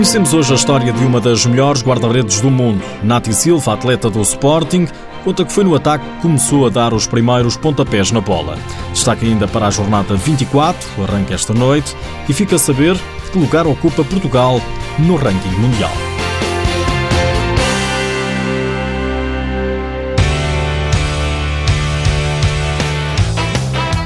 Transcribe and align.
Conhecemos 0.00 0.32
hoje 0.32 0.52
a 0.52 0.54
história 0.54 0.92
de 0.94 1.04
uma 1.04 1.20
das 1.20 1.44
melhores 1.44 1.82
guarda-redes 1.82 2.40
do 2.40 2.50
mundo. 2.50 2.82
Nati 3.02 3.34
Silva, 3.34 3.74
atleta 3.74 4.08
do 4.08 4.22
Sporting, 4.22 4.88
conta 5.22 5.44
que 5.44 5.52
foi 5.52 5.62
no 5.62 5.74
ataque 5.74 6.02
que 6.02 6.22
começou 6.22 6.66
a 6.66 6.70
dar 6.70 6.94
os 6.94 7.06
primeiros 7.06 7.54
pontapés 7.58 8.10
na 8.10 8.18
bola. 8.22 8.56
Destaque 8.94 9.26
ainda 9.26 9.46
para 9.46 9.66
a 9.66 9.70
jornada 9.70 10.14
24, 10.16 11.02
arranca 11.02 11.34
esta 11.34 11.52
noite, 11.52 11.94
e 12.26 12.32
fica 12.32 12.56
a 12.56 12.58
saber 12.58 12.96
que 13.30 13.38
lugar 13.38 13.66
ocupa 13.66 14.02
Portugal 14.02 14.58
no 14.98 15.16
ranking 15.16 15.50
mundial. 15.58 15.92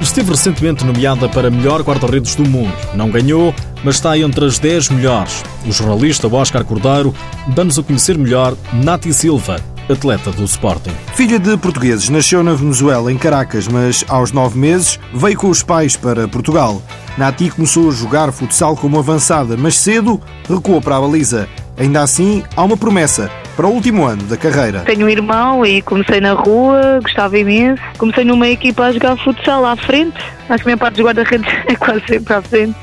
Esteve 0.00 0.30
recentemente 0.30 0.84
nomeada 0.84 1.28
para 1.28 1.50
melhor 1.50 1.82
guarda-redes 1.82 2.34
do 2.34 2.48
mundo. 2.48 2.74
Não 2.94 3.10
ganhou, 3.10 3.52
mas 3.84 3.96
está 3.96 4.18
entre 4.18 4.44
as 4.44 4.58
10 4.58 4.90
melhores. 4.90 5.42
O 5.66 5.72
jornalista 5.72 6.28
Oscar 6.28 6.64
Cordeiro 6.64 7.14
dá-nos 7.48 7.78
a 7.78 7.82
conhecer 7.82 8.16
melhor 8.16 8.56
Nati 8.72 9.12
Silva, 9.12 9.56
atleta 9.88 10.30
do 10.30 10.44
Sporting. 10.44 10.92
Filha 11.14 11.38
de 11.38 11.56
portugueses, 11.56 12.08
nasceu 12.08 12.42
na 12.42 12.54
Venezuela, 12.54 13.12
em 13.12 13.18
Caracas, 13.18 13.66
mas 13.66 14.04
aos 14.08 14.32
nove 14.32 14.58
meses 14.58 14.98
veio 15.12 15.36
com 15.36 15.48
os 15.48 15.62
pais 15.62 15.96
para 15.96 16.28
Portugal. 16.28 16.82
Nati 17.18 17.50
começou 17.50 17.88
a 17.88 17.92
jogar 17.92 18.32
futsal 18.32 18.76
como 18.76 18.98
avançada, 18.98 19.56
mas 19.56 19.76
cedo 19.76 20.20
recuou 20.48 20.80
para 20.80 20.96
a 20.96 21.00
baliza. 21.00 21.48
Ainda 21.76 22.02
assim, 22.02 22.42
há 22.56 22.62
uma 22.62 22.76
promessa 22.76 23.30
para 23.56 23.66
o 23.66 23.72
último 23.72 24.04
ano 24.04 24.22
da 24.24 24.36
carreira. 24.36 24.80
Tenho 24.80 25.06
um 25.06 25.08
irmão 25.08 25.64
e 25.64 25.82
comecei 25.82 26.20
na 26.20 26.32
rua, 26.32 27.00
gostava 27.02 27.38
imenso. 27.38 27.82
Comecei 27.98 28.24
numa 28.24 28.48
equipa 28.48 28.84
a 28.84 28.92
jogar 28.92 29.16
futsal 29.16 29.64
à 29.64 29.76
frente. 29.76 30.18
Acho 30.48 30.62
que 30.62 30.70
a 30.70 30.72
minha 30.72 30.76
parte 30.76 30.96
dos 30.96 31.04
guarda-redes 31.04 31.50
é 31.66 31.74
quase 31.74 32.02
sempre 32.06 32.34
à 32.34 32.42
frente. 32.42 32.74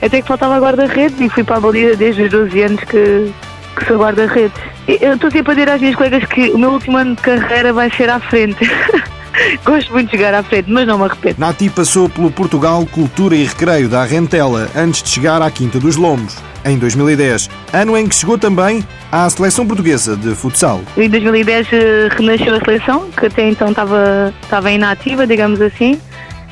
Até 0.00 0.22
que 0.22 0.28
faltava 0.28 0.58
guarda-redes 0.58 1.20
e 1.20 1.28
fui 1.28 1.44
para 1.44 1.56
a 1.56 1.60
baliza 1.60 1.96
desde 1.96 2.22
os 2.22 2.30
12 2.30 2.62
anos 2.62 2.84
que, 2.84 3.32
que 3.76 3.84
sou 3.86 3.98
guarda-redes. 3.98 4.56
Eu 4.86 5.14
estou 5.14 5.30
sempre 5.30 5.52
a 5.52 5.54
dizer 5.54 5.70
às 5.70 5.80
minhas 5.80 5.96
colegas 5.96 6.24
que 6.24 6.50
o 6.50 6.58
meu 6.58 6.70
último 6.70 6.96
ano 6.96 7.14
de 7.14 7.22
carreira 7.22 7.72
vai 7.72 7.90
ser 7.90 8.08
à 8.08 8.20
frente. 8.20 8.58
Gosto 9.64 9.92
muito 9.92 10.10
de 10.10 10.16
jogar 10.16 10.34
à 10.34 10.42
frente, 10.42 10.70
mas 10.70 10.86
não 10.86 10.98
me 10.98 11.04
arrependo. 11.04 11.36
Nati 11.38 11.68
passou 11.68 12.08
pelo 12.08 12.30
Portugal 12.30 12.84
Cultura 12.86 13.36
e 13.36 13.44
Recreio 13.44 13.88
da 13.88 14.04
Rentela 14.04 14.68
antes 14.74 15.02
de 15.02 15.10
chegar 15.10 15.40
à 15.42 15.50
Quinta 15.50 15.78
dos 15.78 15.96
Lombos, 15.96 16.36
em 16.64 16.78
2010, 16.78 17.48
ano 17.72 17.96
em 17.96 18.08
que 18.08 18.14
chegou 18.14 18.36
também 18.36 18.84
à 19.12 19.28
seleção 19.30 19.66
portuguesa 19.66 20.16
de 20.16 20.34
futsal. 20.34 20.80
Em 20.96 21.08
2010 21.08 21.68
eh, 21.72 22.08
renasceu 22.10 22.56
a 22.56 22.60
seleção, 22.60 23.10
que 23.10 23.26
até 23.26 23.48
então 23.48 23.70
estava, 23.70 24.34
estava 24.42 24.70
inativa, 24.70 25.26
digamos 25.26 25.60
assim, 25.60 26.00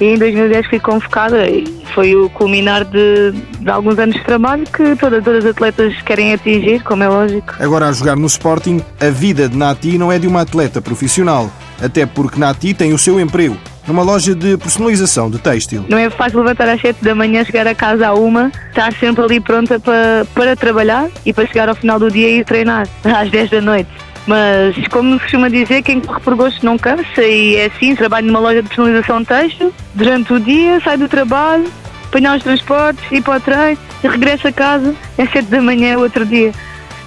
e 0.00 0.05
em 0.05 0.19
2010 0.19 0.66
fui 0.66 0.80
convocada 0.80 1.48
e 1.48 1.64
foi 1.94 2.14
o 2.14 2.28
culminar 2.30 2.84
de, 2.84 3.33
de 3.61 3.70
alguns 3.70 3.98
anos 3.98 4.16
de 4.16 4.25
trabalho 4.25 4.64
que 4.64 4.97
todas, 4.97 5.25
todas 5.25 5.44
as 5.44 5.50
atletas 5.50 5.94
querem 6.03 6.34
atingir, 6.34 6.83
como 6.83 7.03
é 7.03 7.08
lógico. 7.08 7.55
Agora, 7.58 7.88
a 7.88 7.92
jogar 7.92 8.16
no 8.16 8.27
Sporting, 8.27 8.83
a 9.00 9.08
vida 9.08 9.48
de 9.48 9.56
Nati 9.56 9.97
não 9.97 10.12
é 10.12 10.19
de 10.19 10.27
uma 10.27 10.42
atleta 10.42 10.83
profissional, 10.83 11.50
até 11.80 12.05
porque 12.05 12.38
Nati 12.38 12.75
tem 12.75 12.92
o 12.92 12.98
seu 12.98 13.19
emprego 13.19 13.56
numa 13.86 14.03
loja 14.03 14.34
de 14.34 14.56
personalização 14.58 15.30
de 15.30 15.38
têxtil. 15.38 15.84
Não 15.88 15.97
é 15.97 16.10
fácil 16.10 16.41
levantar 16.41 16.69
às 16.69 16.81
7 16.81 17.03
da 17.05 17.14
manhã, 17.14 17.44
chegar 17.44 17.66
a 17.66 17.75
casa 17.75 18.08
à 18.08 18.14
uma, 18.14 18.50
estar 18.69 18.92
sempre 18.94 19.25
ali 19.25 19.41
pronta 19.41 19.78
para, 19.78 20.27
para 20.34 20.56
trabalhar 20.56 21.08
e 21.25 21.33
para 21.33 21.47
chegar 21.47 21.69
ao 21.69 21.75
final 21.75 21.98
do 21.98 22.10
dia 22.10 22.28
e 22.28 22.44
treinar 22.44 22.88
às 23.05 23.31
10 23.31 23.50
da 23.50 23.60
noite. 23.60 23.91
Mas, 24.27 24.77
como 24.88 25.14
se 25.14 25.20
costuma 25.20 25.48
dizer, 25.48 25.82
quem 25.82 26.00
corre 26.00 26.20
por 26.20 26.34
gosto 26.34 26.64
não 26.64 26.77
cansa 26.77 27.22
e 27.22 27.56
é 27.56 27.66
assim, 27.66 27.94
trabalho 27.94 28.27
numa 28.27 28.41
loja 28.41 28.62
de 28.62 28.69
personalização 28.69 29.24
texto, 29.24 29.72
durante 29.94 30.32
o 30.32 30.41
dia, 30.41 30.80
sai 30.80 30.96
do 30.96 31.08
trabalho, 31.08 31.70
apanhar 32.08 32.36
os 32.36 32.42
transportes, 32.42 33.04
ir 33.12 33.22
para 33.22 33.36
o 33.36 33.41
treino, 33.41 33.78
regressa 34.02 34.48
a 34.48 34.52
casa, 34.52 34.94
é 35.16 35.27
7 35.27 35.42
da 35.42 35.62
manhã, 35.62 35.97
outro 35.98 36.27
dia. 36.27 36.52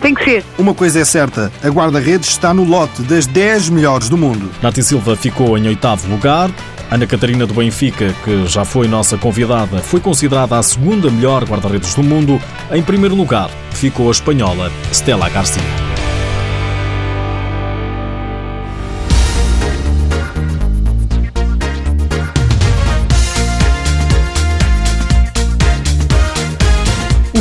Tem 0.02 0.14
que 0.14 0.24
ser. 0.24 0.46
Uma 0.58 0.74
coisa 0.74 1.00
é 1.00 1.06
certa, 1.06 1.52
a 1.62 1.68
guarda-redes 1.68 2.30
está 2.30 2.54
no 2.54 2.64
lote 2.64 3.02
das 3.02 3.28
10 3.28 3.70
melhores 3.70 4.08
do 4.08 4.18
mundo. 4.18 4.50
Nati 4.62 4.82
Silva 4.82 5.16
ficou 5.16 5.58
em 5.58 5.68
oitavo 5.68 6.10
lugar. 6.10 6.50
Ana 6.90 7.06
Catarina 7.06 7.46
do 7.46 7.54
Benfica, 7.54 8.16
que 8.24 8.48
já 8.48 8.66
foi 8.66 8.88
nossa 8.88 9.16
convidada, 9.18 9.78
foi 9.80 10.00
considerada 10.00 10.58
a 10.58 10.64
segunda 10.64 11.12
melhor 11.12 11.44
guarda-redes 11.44 11.94
do 11.94 12.02
mundo. 12.02 12.42
Em 12.72 12.82
primeiro 12.82 13.14
lugar, 13.14 13.50
ficou 13.72 14.08
a 14.08 14.12
espanhola 14.12 14.72
Stella 14.92 15.30
Garcia. 15.30 15.89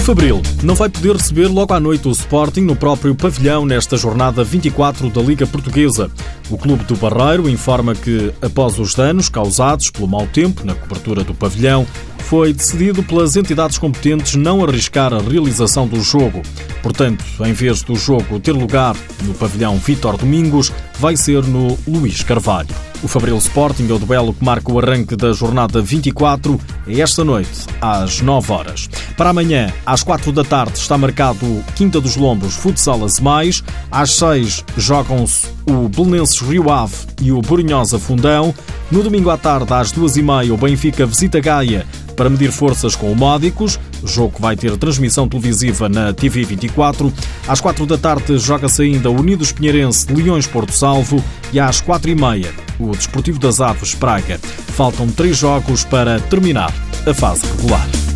Fabril 0.09 0.41
não 0.63 0.75
vai 0.75 0.89
poder 0.89 1.17
receber 1.17 1.49
logo 1.49 1.75
à 1.75 1.79
noite 1.79 2.09
o 2.09 2.11
Sporting 2.11 2.63
no 2.63 2.75
próprio 2.75 3.15
pavilhão 3.15 3.67
nesta 3.67 3.95
jornada 3.95 4.43
24 4.43 5.11
da 5.11 5.21
Liga 5.21 5.47
Portuguesa. 5.47 6.11
O 6.49 6.57
Clube 6.57 6.83
do 6.85 6.97
Barreiro 6.97 7.47
informa 7.47 7.95
que, 7.95 8.33
após 8.41 8.79
os 8.79 8.95
danos 8.95 9.29
causados 9.29 9.91
pelo 9.91 10.09
mau 10.09 10.27
tempo 10.27 10.65
na 10.65 10.75
cobertura 10.75 11.23
do 11.23 11.35
pavilhão, 11.35 11.87
foi 12.29 12.53
decidido 12.53 13.03
pelas 13.03 13.37
entidades 13.37 13.79
competentes 13.79 14.35
não 14.35 14.63
arriscar 14.63 15.15
a 15.15 15.19
realização 15.19 15.89
do 15.89 15.99
jogo. 16.03 16.43
Portanto, 16.83 17.25
em 17.41 17.55
vez 17.55 17.83
do 17.83 17.97
jogo 17.97 18.39
ter 18.39 18.53
lugar 18.53 18.95
no 19.23 19.33
pavilhão 19.33 19.79
Vítor 19.79 20.19
Domingos, 20.19 20.71
vai 20.99 21.17
ser 21.17 21.43
no 21.45 21.79
Luís 21.89 22.23
Carvalho. 22.23 22.69
O 23.03 23.09
Fabril 23.09 23.39
Sporting 23.39 23.89
é 23.89 23.95
o 23.95 23.99
duelo 23.99 24.35
que 24.35 24.45
marca 24.45 24.71
o 24.71 24.79
arranque 24.79 25.17
da 25.17 25.33
jornada 25.33 25.81
24, 25.81 26.61
é 26.87 27.01
esta 27.01 27.25
noite, 27.25 27.67
às 27.81 28.21
9 28.21 28.53
horas. 28.53 28.91
Para 29.17 29.31
amanhã, 29.31 29.73
às 29.87 30.03
4 30.03 30.31
da 30.31 30.45
tarde, 30.45 30.77
está 30.77 30.99
marcado 30.99 31.65
Quinta 31.77 31.99
dos 31.99 32.17
Lombos 32.17 32.57
Futsal 32.57 33.01
Mais. 33.23 33.65
Às 33.91 34.11
6 34.13 34.65
jogam-se 34.77 35.58
o 35.69 35.89
Belenenses 35.89 36.41
Rio 36.41 36.71
Ave 36.71 36.95
e 37.21 37.31
o 37.31 37.41
Borinhosa 37.41 37.99
Fundão. 37.99 38.55
No 38.91 39.03
domingo 39.03 39.29
à 39.29 39.37
tarde, 39.37 39.73
às 39.73 39.93
2h30, 39.93 40.53
o 40.53 40.57
Benfica 40.57 41.05
visita 41.05 41.41
Gaia 41.41 41.87
para 42.17 42.31
medir 42.31 42.51
forças 42.51 42.97
com 42.97 43.13
o 43.13 43.17
Módicos. 43.17 43.79
O 44.03 44.07
jogo 44.07 44.35
vai 44.41 44.57
ter 44.57 44.77
transmissão 44.77 45.29
televisiva 45.29 45.89
na 45.89 46.13
TV 46.13 46.45
24. 46.45 47.13
Às 47.47 47.61
4 47.61 47.87
da 47.87 47.99
tarde 47.99 48.39
joga-se 48.39 48.83
ainda 48.83 49.11
Unidos 49.11 49.53
Pinheirense 49.53 50.13
Leões 50.13 50.47
Porto 50.47 50.73
Salvo 50.73 51.23
e 51.53 51.61
às 51.61 51.83
4h30 51.83 52.49
o 52.81 52.91
Desportivo 52.93 53.39
das 53.39 53.61
Aves 53.61 53.95
Praga. 53.95 54.39
Faltam 54.75 55.09
três 55.09 55.37
jogos 55.37 55.85
para 55.85 56.19
terminar 56.21 56.73
a 57.07 57.13
fase 57.13 57.43
regular. 57.57 58.08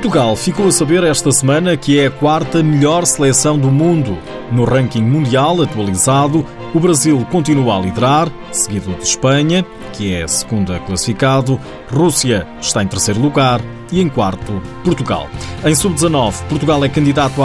Portugal 0.00 0.34
ficou 0.34 0.66
a 0.66 0.72
saber 0.72 1.04
esta 1.04 1.30
semana 1.30 1.76
que 1.76 1.98
é 1.98 2.06
a 2.06 2.10
quarta 2.10 2.62
melhor 2.62 3.04
seleção 3.04 3.58
do 3.58 3.70
mundo. 3.70 4.16
No 4.50 4.64
ranking 4.64 5.02
mundial 5.02 5.60
atualizado, 5.60 6.46
o 6.74 6.80
Brasil 6.80 7.22
continua 7.30 7.76
a 7.76 7.80
liderar, 7.82 8.32
seguido 8.50 8.94
de 8.94 9.02
Espanha, 9.02 9.62
que 9.92 10.14
é 10.14 10.22
a 10.22 10.28
segunda 10.28 10.78
classificado, 10.80 11.60
Rússia 11.92 12.48
está 12.62 12.82
em 12.82 12.86
terceiro 12.86 13.20
lugar 13.20 13.60
e 13.92 14.00
em 14.00 14.08
quarto, 14.08 14.62
Portugal. 14.82 15.28
Em 15.62 15.74
sub-19, 15.74 16.44
Portugal 16.48 16.82
é 16.82 16.88
candidato 16.88 17.42
a 17.42 17.44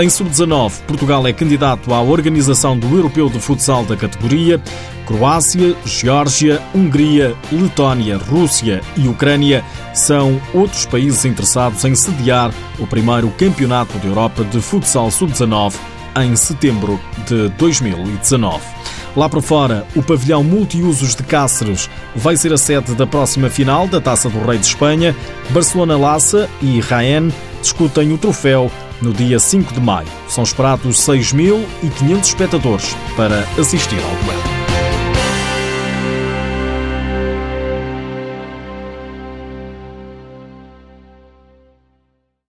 em 0.00 0.08
sub-19, 0.08 0.82
Portugal 0.86 1.26
é 1.26 1.32
candidato 1.32 1.92
à 1.92 2.00
organização 2.00 2.78
do 2.78 2.86
Europeu 2.96 3.28
de 3.28 3.40
Futsal 3.40 3.84
da 3.84 3.96
categoria. 3.96 4.62
Croácia, 5.04 5.74
Geórgia, 5.84 6.62
Hungria, 6.72 7.34
Letónia, 7.50 8.16
Rússia 8.16 8.80
e 8.96 9.08
Ucrânia 9.08 9.64
são 9.92 10.40
outros 10.54 10.86
países 10.86 11.24
interessados 11.24 11.84
em 11.84 11.96
sediar 11.96 12.52
o 12.78 12.86
primeiro 12.86 13.28
Campeonato 13.30 13.98
da 13.98 14.06
Europa 14.06 14.44
de 14.44 14.60
Futsal 14.60 15.10
Sub-19 15.10 15.74
em 16.22 16.36
setembro 16.36 17.00
de 17.26 17.48
2019. 17.50 18.60
Lá 19.16 19.28
para 19.28 19.42
fora, 19.42 19.84
o 19.96 20.02
pavilhão 20.02 20.44
multiusos 20.44 21.16
de 21.16 21.24
Cáceres 21.24 21.90
vai 22.14 22.36
ser 22.36 22.52
a 22.52 22.58
sede 22.58 22.94
da 22.94 23.06
próxima 23.06 23.50
final 23.50 23.88
da 23.88 24.00
Taça 24.00 24.28
do 24.28 24.46
Rei 24.46 24.58
de 24.58 24.66
Espanha. 24.66 25.16
Barcelona 25.50 25.96
Lassa 25.96 26.48
e 26.62 26.78
Raen 26.78 27.32
discutem 27.60 28.12
o 28.12 28.18
troféu 28.18 28.70
no 29.00 29.12
dia 29.12 29.38
5 29.38 29.72
de 29.72 29.80
maio. 29.80 30.08
São 30.28 30.44
esperados 30.44 30.96
6.500 31.06 32.20
espectadores 32.20 32.96
para 33.16 33.40
assistir 33.58 33.98
ao 34.02 34.24
duelo. 34.24 34.47